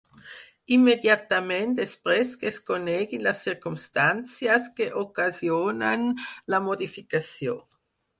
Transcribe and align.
Immediatament 0.75 1.75
després 1.79 2.31
que 2.43 2.47
es 2.51 2.57
coneguin 2.69 3.23
les 3.27 3.43
circumstàncies 3.49 4.65
que 4.79 4.87
ocasionen 5.03 6.07
la 6.55 6.61
modificació. 6.69 7.55